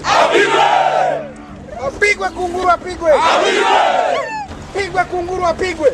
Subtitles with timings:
[0.00, 0.62] apigwe,
[1.86, 3.10] apigwe kunguru, apigwe,
[4.74, 5.90] pigwe kunguru, apigwe.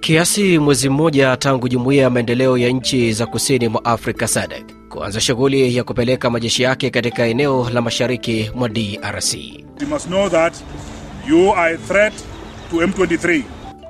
[0.00, 5.20] Kiasi mwezi mmoja tangu jumuiya ya maendeleo ya nchi za kusini mwa Afrika SADC kuanza
[5.20, 9.34] shughuli ya kupeleka majeshi yake katika eneo la mashariki mwa DRC.
[9.80, 10.54] You must know that
[11.28, 12.12] you are a threat
[12.70, 13.42] to M23.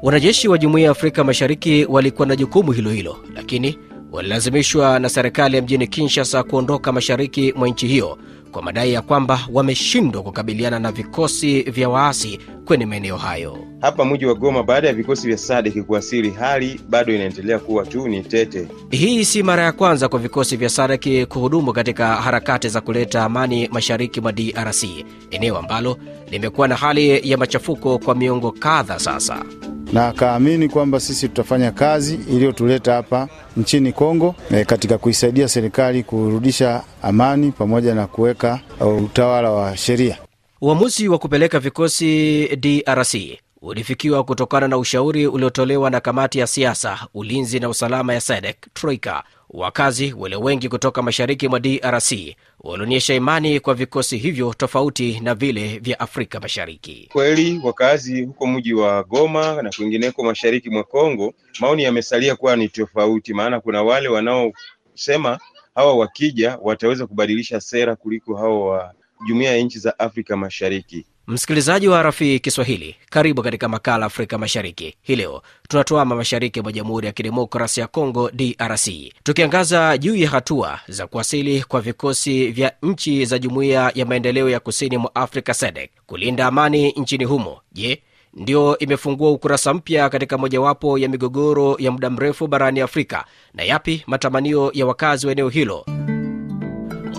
[0.03, 3.79] Wanajeshi wa jumuiya ya Afrika Mashariki walikuwa na jukumu hilo hilo, lakini
[4.13, 8.19] walilazimishwa na serikali ya mjini Kinshasa kuondoka mashariki mwa nchi hiyo
[8.53, 13.59] kwa madai ya kwamba wameshindwa kukabiliana na vikosi vya waasi kwenye maeneo hayo.
[13.81, 18.09] Hapa mji wa Goma, baada ya vikosi vya SADC kuwasili, hali bado inaendelea kuwa tu
[18.09, 18.69] ni tete.
[18.91, 23.69] Hii si mara ya kwanza kwa vikosi vya SADC kuhudumu katika harakati za kuleta amani
[23.73, 24.85] mashariki mwa DRC,
[25.31, 25.97] eneo ambalo
[26.31, 29.45] limekuwa na hali ya machafuko kwa miongo kadha sasa.
[29.93, 36.83] Na akaamini kwamba sisi tutafanya kazi iliyotuleta hapa nchini Kongo e, katika kuisaidia serikali kurudisha
[37.03, 40.19] amani pamoja na kuweka uh, utawala wa sheria.
[40.61, 43.15] Uamuzi wa kupeleka vikosi DRC
[43.63, 49.25] ulifikiwa kutokana na ushauri uliotolewa na kamati ya siasa, ulinzi na usalama ya SADC Troika.
[49.51, 52.13] Wakazi walio wengi kutoka mashariki mwa DRC
[52.61, 57.09] walionyesha imani kwa vikosi hivyo tofauti na vile vya Afrika Mashariki.
[57.13, 62.69] Kweli wakazi huko mji wa Goma na kwingineko mashariki mwa Kongo, maoni yamesalia kuwa ni
[62.69, 65.39] tofauti, maana kuna wale wanaosema
[65.75, 68.95] hawa wakija wataweza kubadilisha sera kuliko hawa wa
[69.29, 71.07] jumuiya ya nchi za Afrika Mashariki.
[71.27, 74.95] Msikilizaji wa Rafii Kiswahili, karibu katika makala Afrika Mashariki.
[75.03, 78.89] Hii leo tunatuama mashariki mwa Jamhuri ya Kidemokrasi ya Kongo, DRC,
[79.23, 84.61] tukiangaza juu ya hatua za kuwasili kwa vikosi vya nchi za Jumuiya ya Maendeleo ya
[84.61, 87.61] Kusini mwa Afrika SADC kulinda amani nchini humo.
[87.73, 88.03] Je,
[88.35, 93.25] ndio imefungua ukurasa mpya katika mojawapo ya migogoro ya muda mrefu barani Afrika?
[93.55, 95.85] Na yapi matamanio ya wakazi wa eneo hilo?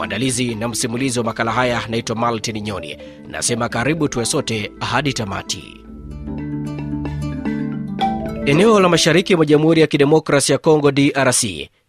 [0.04, 5.78] Mwandalizi na msimulizi wa makala haya naitwa Maltin Nyoni, nasema karibu tuwe sote hadi tamati.
[8.46, 11.44] Eneo la mashariki mwa Jamhuri ya Kidemokrasi ya Kongo, DRC,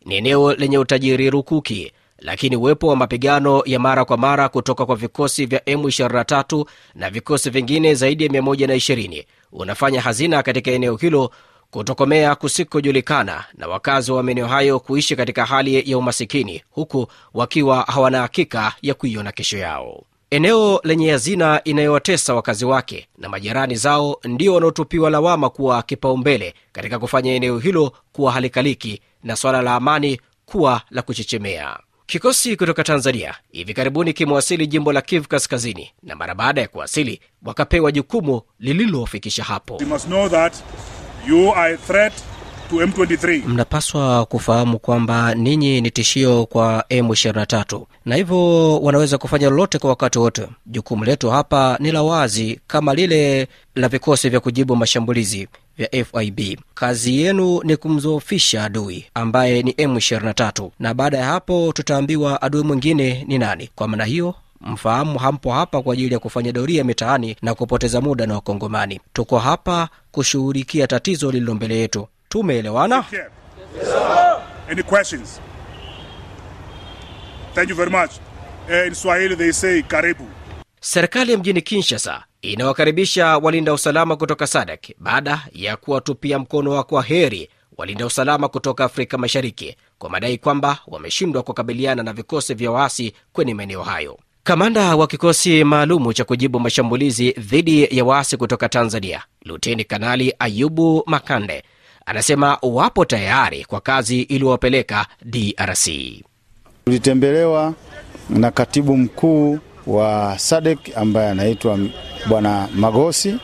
[0.05, 4.97] ni eneo lenye utajiri rukuki, lakini uwepo wa mapigano ya mara kwa mara kutoka kwa
[4.97, 11.31] vikosi vya M23 na vikosi vingine zaidi ya 120 unafanya hazina katika eneo hilo
[11.75, 18.21] kutokomea kusikojulikana na wakazi wa maeneo hayo kuishi katika hali ya umasikini huku wakiwa hawana
[18.21, 20.03] hakika ya kuiona kesho yao.
[20.31, 26.99] Eneo lenye hazina inayowatesa wakazi wake na majirani zao ndio wanaotupiwa lawama kuwa kipaumbele katika
[26.99, 31.79] kufanya eneo hilo kuwa halikaliki na swala la amani kuwa la kuchechemea.
[32.07, 37.21] Kikosi kutoka Tanzania hivi karibuni kimewasili jimbo la Kivu Kaskazini, na mara baada ya kuwasili
[37.45, 39.79] wakapewa jukumu lililowafikisha hapo.
[41.27, 42.13] You are a threat
[42.71, 43.43] to M23.
[43.47, 50.19] Mnapaswa kufahamu kwamba ninyi ni tishio kwa M23 na hivyo wanaweza kufanya lolote kwa wakati
[50.19, 50.49] wote.
[50.67, 55.49] Jukumu letu hapa ni la wazi kama lile la vikosi vya kujibu mashambulizi
[55.79, 56.41] vya FIB.
[56.75, 63.25] Kazi yenu ni kumzoofisha adui ambaye ni M23, na baada ya hapo tutaambiwa adui mwingine
[63.29, 63.71] ni nani.
[63.75, 68.27] Kwa maana hiyo mfahamu hampo hapa kwa ajili ya kufanya doria mitaani na kupoteza muda
[68.27, 69.01] na Wakongomani.
[69.13, 72.09] Tuko hapa kushughulikia tatizo lililo mbele yetu.
[72.29, 73.03] Tumeelewana?
[73.03, 73.27] Here.
[74.71, 75.41] Any questions?
[77.55, 78.11] Thank you very much.
[78.71, 80.27] Eh, in Swahili they say karibu.
[80.81, 87.03] Serikali ya mjini Kinshasa inawakaribisha walinda usalama kutoka SADC baada ya kuwatupia mkono wa kwa
[87.03, 93.13] heri walinda usalama kutoka Afrika Mashariki kwa madai kwamba wameshindwa kukabiliana na vikosi vya waasi
[93.33, 94.19] kwenye maeneo hayo.
[94.45, 101.03] Kamanda wa kikosi maalumu cha kujibu mashambulizi dhidi ya waasi kutoka Tanzania, Luteni Kanali Ayubu
[101.07, 101.63] Makande,
[102.07, 105.89] anasema wapo tayari kwa kazi iliyowapeleka DRC.
[106.85, 107.75] Tulitembelewa
[108.31, 111.79] na katibu mkuu wa SADC ambaye anaitwa
[112.29, 113.37] Bwana Magosi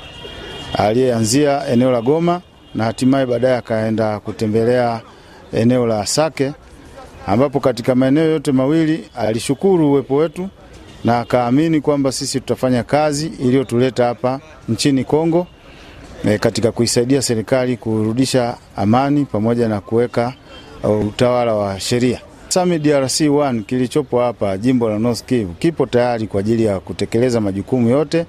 [0.74, 2.40] aliyeanzia eneo la Goma
[2.74, 5.00] na hatimaye baadaye akaenda kutembelea
[5.52, 6.52] eneo la Sake,
[7.26, 10.48] ambapo katika maeneo yote mawili alishukuru uwepo wetu
[11.04, 15.46] na akaamini kwamba sisi tutafanya kazi iliyotuleta hapa nchini Kongo
[16.24, 20.34] e, katika kuisaidia serikali kurudisha amani pamoja na kuweka
[20.82, 22.20] uh, utawala wa sheria.
[22.48, 27.40] SAMI DRC 1 kilichopo hapa jimbo la North Kivu kipo tayari kwa ajili ya kutekeleza
[27.40, 28.26] majukumu yote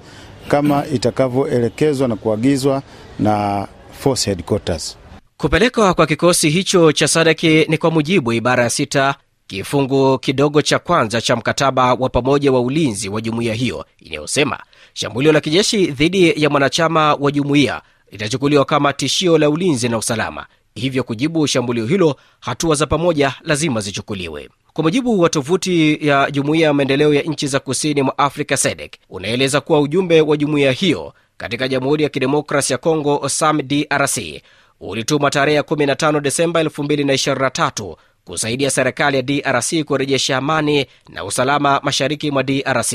[0.48, 2.82] kama itakavyoelekezwa na kuagizwa
[3.18, 3.66] na
[4.00, 4.96] force headquarters.
[5.36, 9.14] Kupelekwa kwa kikosi hicho cha sadaki ni kwa mujibu wa ibara ya sita
[9.56, 14.58] kifungu kidogo cha kwanza cha mkataba wa pamoja wa ulinzi wa jumuiya hiyo inayosema
[14.94, 20.46] shambulio la kijeshi dhidi ya mwanachama wa jumuiya litachukuliwa kama tishio la ulinzi na usalama,
[20.74, 24.48] hivyo kujibu shambulio hilo, hatua za pamoja lazima zichukuliwe.
[24.72, 28.92] Kwa mujibu wa tovuti ya Jumuiya ya Maendeleo ya Nchi za Kusini mwa Afrika SADC
[29.10, 34.18] unaeleza kuwa ujumbe wa jumuiya hiyo katika Jamhuri ya Kidemokrasi ya Kongo SAM DRC
[34.80, 42.42] ulituma tarehe 15 Desemba 2023 kusaidia serikali ya DRC kurejesha amani na usalama mashariki mwa
[42.42, 42.92] DRC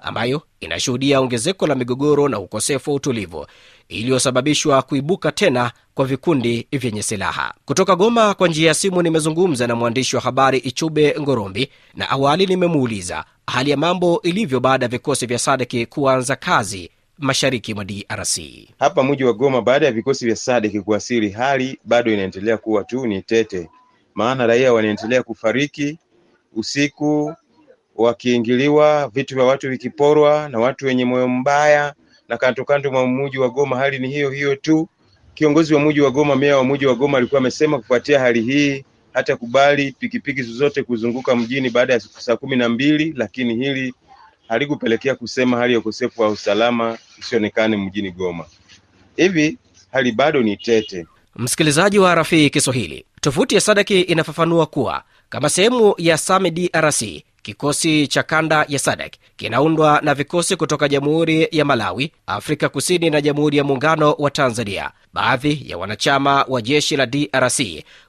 [0.00, 3.46] ambayo inashuhudia ongezeko la migogoro na ukosefu wa utulivu
[3.88, 7.54] iliyosababishwa kuibuka tena kwa vikundi vyenye silaha.
[7.64, 12.46] Kutoka Goma kwa njia ya simu nimezungumza na mwandishi wa habari Ichube Ngorombi, na awali
[12.46, 18.38] nimemuuliza hali ya mambo ilivyo baada ya vikosi vya sadeki kuanza kazi mashariki mwa DRC.
[18.78, 23.06] Hapa mji wa Goma, baada ya vikosi vya Sadeki kuwasili, hali bado inaendelea kuwa tu
[23.06, 23.70] ni tete,
[24.20, 25.98] maana raia wanaendelea kufariki
[26.56, 27.34] usiku,
[27.96, 31.94] wakiingiliwa, vitu vya watu vikiporwa na watu wenye moyo mbaya,
[32.28, 34.88] na kando kando mwa mji wa Goma hali ni hiyo hiyo tu.
[35.34, 38.84] Kiongozi wa mji wa Goma, meya wa mji wa Goma alikuwa amesema kufuatia hali hii
[39.12, 43.94] hata kubali pikipiki zozote kuzunguka mjini baada ya saa kumi na mbili, lakini hili
[44.48, 48.44] halikupelekea kusema hali ya ukosefu wa usalama isionekane mjini Goma.
[49.16, 49.58] Hivi
[49.92, 51.06] hali bado ni tete.
[51.40, 57.02] Msikilizaji wa Rafii Kiswahili, tovuti ya Sadaki inafafanua kuwa kama sehemu ya SAMI DRC,
[57.42, 63.20] kikosi cha kanda ya SADC kinaundwa na vikosi kutoka Jamhuri ya Malawi, Afrika Kusini na
[63.20, 64.90] Jamhuri ya Muungano wa Tanzania.
[65.12, 67.60] Baadhi ya wanachama wa jeshi la DRC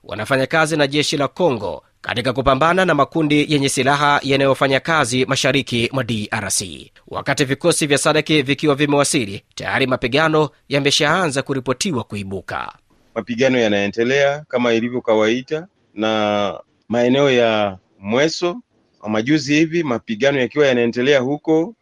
[0.04, 5.90] wanafanya kazi na jeshi la Congo katika kupambana na makundi yenye silaha yanayofanya kazi mashariki
[5.94, 6.62] mwa DRC.
[7.08, 12.74] Wakati vikosi vya SADC vikiwa vimewasili, tayari mapigano yameshaanza kuripotiwa kuibuka.
[13.16, 16.60] Mapigano yanaendelea kama ilivyo kawaida, na
[16.90, 18.62] maeneo ya Mweso
[19.10, 21.76] majuzi hivi mapigano yakiwa yanaendelea huko,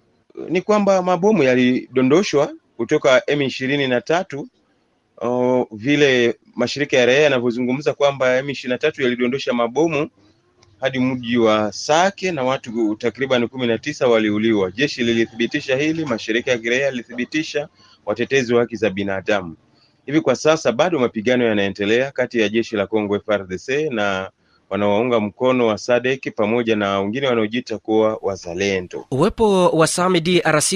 [0.49, 4.47] ni kwamba mabomu yalidondoshwa kutoka M ishirini na tatu.
[5.21, 10.09] Oh, vile mashirika ya raia yanavyozungumza kwamba M ishirini na tatu yalidondosha mabomu
[10.79, 14.71] hadi mji wa Sake na watu takriban kumi na tisa waliuliwa.
[14.71, 17.67] Jeshi lilithibitisha hili, mashirika ya kiraia yalithibitisha,
[18.05, 19.55] watetezi wa haki za binadamu.
[20.09, 24.29] Hivi kwa sasa bado mapigano yanaendelea kati ya jeshi la Kongo FARDC na
[24.69, 29.06] wanaounga mkono wa SADC pamoja na wengine wanaojiita kuwa wazalendo.
[29.11, 30.73] Uwepo wa SAMI DRC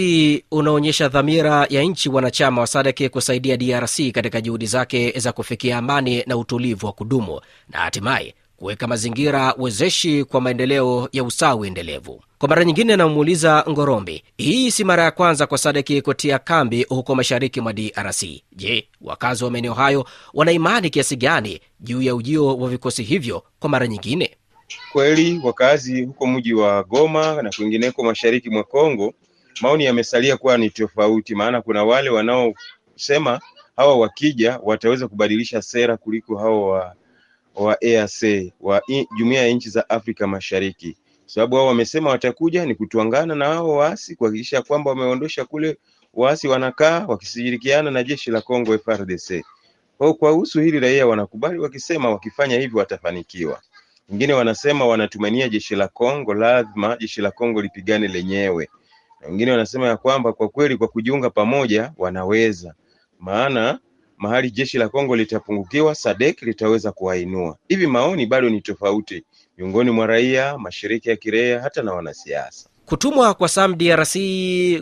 [0.51, 6.23] unaonyesha dhamira ya nchi wanachama wa SADC kusaidia DRC katika juhudi zake za kufikia amani
[6.27, 12.21] na utulivu wa kudumu na hatimaye kuweka mazingira wezeshi kwa maendeleo ya usawi endelevu.
[12.37, 17.15] Kwa mara nyingine, anamuuliza Ngorombi, hii si mara ya kwanza kwa Sadeki kutia kambi huko
[17.15, 18.23] mashariki mwa DRC.
[18.55, 23.43] Je, wakazi wa maeneo hayo wana imani kiasi gani juu ya ujio wa vikosi hivyo
[23.59, 24.35] kwa mara nyingine?
[24.91, 29.13] Kweli wakazi huko mji wa Goma na kwingineko mashariki mwa Kongo,
[29.61, 33.39] maoni yamesalia kuwa ni tofauti, maana kuna wale wanaosema
[33.75, 36.95] hawa wakija wataweza kubadilisha sera kuliko hawa wa
[37.55, 38.81] wa EAC wa
[39.17, 44.15] Jumuiya ya Nchi za Afrika Mashariki, sababu hao wamesema watakuja ni kutuangana na hao waasi,
[44.15, 45.77] kuhakikisha kwamba wameondosha kule
[46.13, 49.43] waasi wanakaa wakishirikiana na jeshi la Kongo FARDC.
[49.97, 53.61] Kwa kuhusu hili raia wanakubali, wakisema wakifanya hivyo watafanikiwa.
[54.09, 58.69] Wengine wanasema wanatumania jeshi la Kongo, lazima jeshi la Kongo lipigane lenyewe,
[59.27, 62.73] wengine wanasema ya kwamba kwa kweli kwa kujiunga pamoja wanaweza,
[63.19, 63.79] maana
[64.23, 67.57] mahali jeshi la Kongo litapungukiwa, SADC litaweza kuwainua.
[67.67, 69.23] Hivi maoni bado ni tofauti
[69.57, 72.69] miongoni mwa raia, mashirika ya kiraia, hata na wanasiasa.
[72.85, 74.15] Kutumwa kwa SAM DRC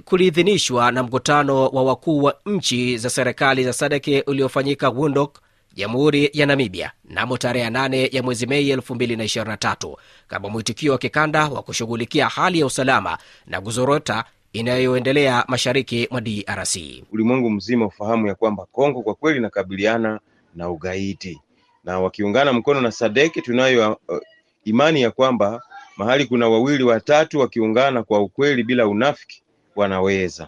[0.06, 5.40] kuliidhinishwa na mkutano wa wakuu wa nchi za serikali za SADC uliofanyika Windhoek,
[5.74, 9.96] Jamhuri ya Namibia namo tarehe 8 ya mwezi Mei 2023
[10.28, 13.18] kama mwitikio wa kikanda wa kushughulikia hali ya usalama
[13.48, 16.78] na kuzorota inayoendelea mashariki mwa DRC.
[17.12, 20.20] Ulimwengu mzima ufahamu ya kwamba Kongo kwa kweli inakabiliana
[20.56, 21.42] na ugaidi,
[21.84, 24.18] na wakiungana mkono na Sadeki, tunayo uh,
[24.64, 25.62] imani ya kwamba
[25.98, 29.44] mahali kuna wawili watatu wakiungana kwa ukweli bila unafiki
[29.76, 30.48] wanaweza.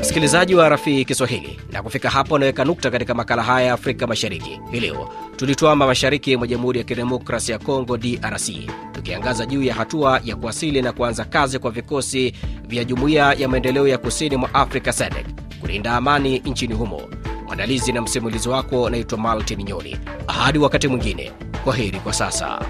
[0.00, 4.60] Msikilizaji wa Rafii Kiswahili, na kufika hapo unaweka nukta katika makala haya ya Afrika Mashariki.
[4.72, 8.50] Hii leo tulituama mashariki mwa Jamhuri ya Kidemokrasia ya Kongo, DRC,
[9.02, 12.32] tukiangaza juu ya hatua ya kuwasili na kuanza kazi kwa vikosi
[12.68, 15.26] vya Jumuiya ya Maendeleo ya Kusini mwa Afrika SADC
[15.60, 17.02] kulinda amani nchini humo.
[17.46, 19.96] Mwandalizi na msimulizi wako naitwa Maltin Nyoni.
[20.26, 21.32] Hadi wakati mwingine,
[21.64, 22.60] kwa heri kwa sasa.